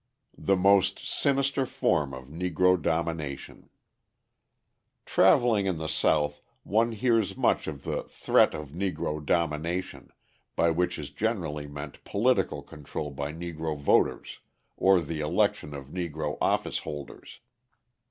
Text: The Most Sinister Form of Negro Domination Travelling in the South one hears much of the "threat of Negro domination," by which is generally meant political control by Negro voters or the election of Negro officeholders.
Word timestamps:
The 0.39 0.55
Most 0.55 0.97
Sinister 1.07 1.67
Form 1.67 2.11
of 2.11 2.25
Negro 2.27 2.75
Domination 2.81 3.69
Travelling 5.05 5.67
in 5.67 5.77
the 5.77 5.85
South 5.87 6.41
one 6.63 6.93
hears 6.93 7.37
much 7.37 7.67
of 7.67 7.83
the 7.83 8.01
"threat 8.05 8.55
of 8.55 8.71
Negro 8.71 9.23
domination," 9.23 10.09
by 10.55 10.71
which 10.71 10.97
is 10.97 11.11
generally 11.11 11.67
meant 11.67 12.03
political 12.03 12.63
control 12.63 13.11
by 13.11 13.31
Negro 13.31 13.77
voters 13.77 14.39
or 14.75 15.01
the 15.01 15.19
election 15.19 15.75
of 15.75 15.89
Negro 15.89 16.35
officeholders. 16.41 17.37